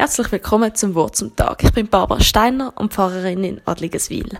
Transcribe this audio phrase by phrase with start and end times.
[0.00, 1.64] Herzlich willkommen zum Wort zum Tag.
[1.64, 4.38] Ich bin Barbara Steiner und Pfarrerin in Adligeswil.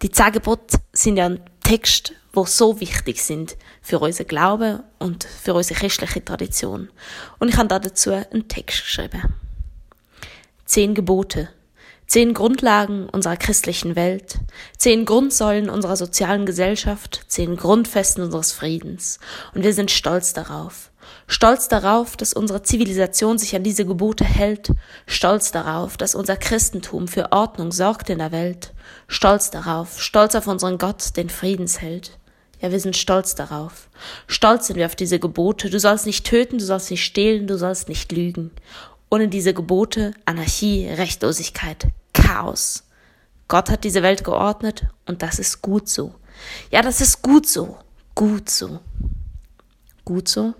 [0.00, 5.24] Die Zehn Gebote sind ja ein Text, wo so wichtig sind für unseren Glauben und
[5.24, 6.88] für unsere christliche Tradition.
[7.38, 9.34] Und ich habe dazu einen Text geschrieben.
[10.64, 11.50] Zehn Gebote.
[12.06, 14.38] Zehn Grundlagen unserer christlichen Welt,
[14.78, 19.20] zehn Grundsäulen unserer sozialen Gesellschaft, zehn Grundfesten unseres Friedens.
[19.54, 20.89] Und wir sind stolz darauf.
[21.26, 24.72] Stolz darauf, dass unsere Zivilisation sich an diese Gebote hält,
[25.06, 28.72] stolz darauf, dass unser Christentum für Ordnung sorgt in der Welt,
[29.06, 32.18] stolz darauf, stolz auf unseren Gott, den Friedensheld.
[32.60, 33.88] Ja, wir sind stolz darauf.
[34.26, 35.70] Stolz sind wir auf diese Gebote.
[35.70, 38.50] Du sollst nicht töten, du sollst nicht stehlen, du sollst nicht lügen.
[39.10, 42.84] Ohne diese Gebote Anarchie, Rechtlosigkeit, Chaos.
[43.48, 46.14] Gott hat diese Welt geordnet und das ist gut so.
[46.70, 47.78] Ja, das ist gut so.
[48.14, 48.80] Gut so.
[50.04, 50.54] Gut so?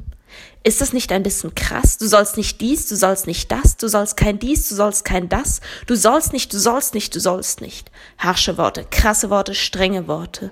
[0.63, 1.97] Ist das nicht ein bisschen krass?
[1.97, 5.31] Du sollst nicht dies, du sollst nicht das, du sollst kein dies, du sollst kein
[5.31, 7.91] das, du sollst nicht, du sollst nicht, du sollst nicht.
[8.19, 10.51] Harsche Worte, krasse Worte, strenge Worte.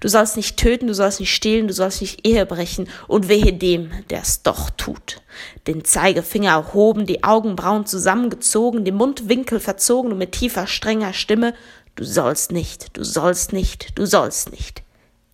[0.00, 3.52] Du sollst nicht töten, du sollst nicht stehlen, du sollst nicht Ehe brechen und wehe
[3.52, 5.20] dem, der es doch tut.
[5.66, 11.52] Den Zeigefinger erhoben, die Augenbrauen zusammengezogen, die Mundwinkel verzogen und mit tiefer, strenger Stimme,
[11.96, 14.82] du sollst nicht, du sollst nicht, du sollst nicht.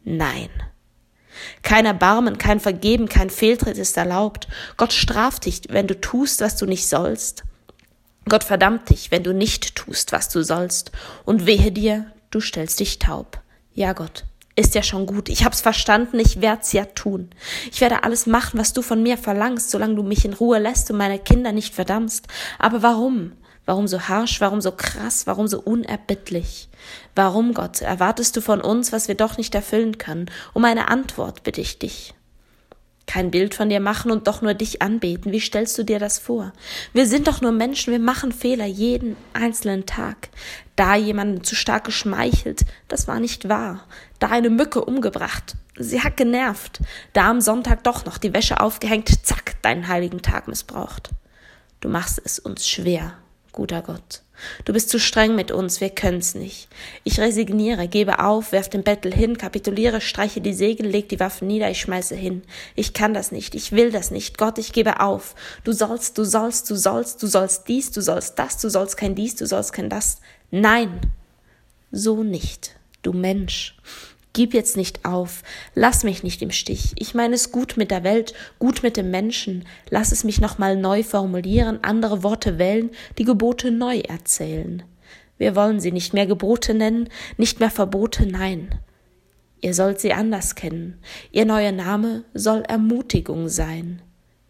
[0.02, 0.50] Nein.
[1.62, 4.48] Kein Erbarmen, kein Vergeben, kein Fehltritt ist erlaubt.
[4.76, 7.44] Gott straft dich, wenn du tust, was du nicht sollst.
[8.28, 10.90] Gott verdammt dich, wenn du nicht tust, was du sollst.
[11.24, 13.40] Und wehe dir, du stellst dich taub.
[13.72, 14.24] Ja, Gott,
[14.56, 15.28] ist ja schon gut.
[15.28, 17.30] Ich hab's verstanden, ich werd's ja tun.
[17.70, 20.90] Ich werde alles machen, was du von mir verlangst, solange du mich in Ruhe lässt
[20.90, 22.26] und meine Kinder nicht verdammst.
[22.58, 23.32] Aber warum?
[23.66, 24.40] Warum so harsch?
[24.40, 25.26] Warum so krass?
[25.26, 26.68] Warum so unerbittlich?
[27.16, 30.30] Warum, Gott, erwartest du von uns, was wir doch nicht erfüllen können?
[30.54, 32.14] Um eine Antwort bitte ich dich.
[33.06, 35.30] Kein Bild von dir machen und doch nur dich anbeten.
[35.32, 36.52] Wie stellst du dir das vor?
[36.92, 40.28] Wir sind doch nur Menschen, wir machen Fehler jeden einzelnen Tag.
[40.74, 43.84] Da jemanden zu stark geschmeichelt, das war nicht wahr.
[44.18, 46.80] Da eine Mücke umgebracht, sie hat genervt.
[47.12, 51.10] Da am Sonntag doch noch die Wäsche aufgehängt, zack, deinen heiligen Tag missbraucht.
[51.80, 53.14] Du machst es uns schwer,
[53.56, 54.22] guter Gott.
[54.64, 56.68] Du bist zu streng mit uns, wir können's nicht.
[57.04, 61.48] Ich resigniere, gebe auf, werf den Bettel hin, kapituliere, streiche die Segel, leg die Waffen
[61.48, 62.42] nieder, ich schmeiße hin.
[62.74, 64.38] Ich kann das nicht, ich will das nicht.
[64.38, 65.34] Gott, ich gebe auf.
[65.64, 69.14] Du sollst, du sollst, du sollst, du sollst dies, du sollst das, du sollst kein
[69.14, 70.20] dies, du sollst kein das.
[70.50, 71.00] Nein,
[71.90, 73.74] so nicht, du Mensch.
[74.36, 75.42] Gib jetzt nicht auf,
[75.74, 76.92] lass mich nicht im Stich.
[76.96, 79.64] Ich meine es gut mit der Welt, gut mit dem Menschen.
[79.88, 84.82] Lass es mich nochmal neu formulieren, andere Worte wählen, die Gebote neu erzählen.
[85.38, 87.08] Wir wollen sie nicht mehr Gebote nennen,
[87.38, 88.74] nicht mehr Verbote, nein.
[89.62, 90.98] Ihr sollt sie anders kennen.
[91.32, 94.02] Ihr neuer Name soll Ermutigung sein.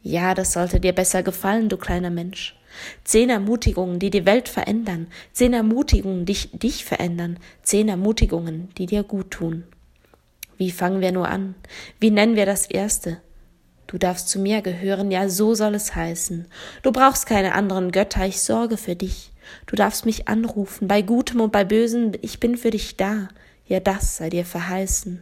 [0.03, 2.59] Ja, das sollte dir besser gefallen, du kleiner Mensch.
[3.05, 5.07] Zehn Ermutigungen, die die Welt verändern.
[5.33, 7.39] Zehn Ermutigungen, die dich verändern.
[7.63, 9.63] Zehn Ermutigungen, die dir gut tun.
[10.57, 11.55] Wie fangen wir nur an?
[12.01, 13.21] Wie nennen wir das Erste?
[13.87, 16.47] Du darfst zu mir gehören, ja, so soll es heißen.
[16.83, 19.33] Du brauchst keine anderen Götter, ich sorge für dich.
[19.67, 23.29] Du darfst mich anrufen, bei Gutem und bei Bösem, ich bin für dich da,
[23.67, 25.21] ja, das sei dir verheißen.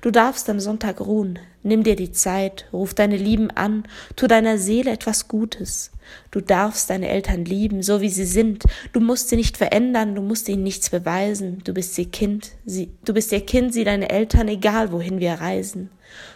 [0.00, 4.58] Du darfst am Sonntag ruhen, nimm dir die Zeit, ruf deine Lieben an, tu deiner
[4.58, 5.90] Seele etwas Gutes.
[6.30, 8.64] Du darfst deine Eltern lieben, so wie sie sind.
[8.92, 11.62] Du musst sie nicht verändern, du musst ihnen nichts beweisen.
[11.64, 15.34] Du bist ihr Kind, sie, du bist ihr Kind, sie deine Eltern, egal wohin wir
[15.34, 15.90] reisen.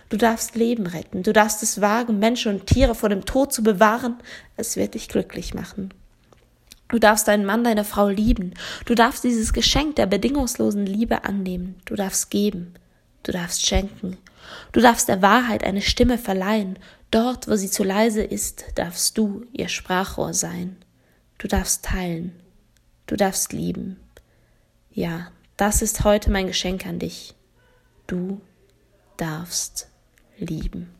[0.09, 3.63] Du darfst Leben retten, du darfst es wagen, Menschen und Tiere vor dem Tod zu
[3.63, 4.17] bewahren.
[4.57, 5.95] Es wird dich glücklich machen.
[6.91, 8.53] Du darfst deinen Mann, deine Frau lieben.
[8.85, 11.77] Du darfst dieses Geschenk der bedingungslosen Liebe annehmen.
[11.85, 12.75] Du darfst geben.
[13.23, 14.17] Du darfst schenken.
[14.73, 16.79] Du darfst der Wahrheit eine Stimme verleihen.
[17.11, 20.77] Dort, wo sie zu leise ist, darfst du ihr Sprachrohr sein.
[21.39, 22.33] Du darfst teilen.
[23.07, 23.99] Du darfst lieben.
[24.91, 27.35] Ja, das ist heute mein Geschenk an dich.
[28.07, 28.41] Du
[29.17, 29.89] darfst
[30.39, 30.95] lieben.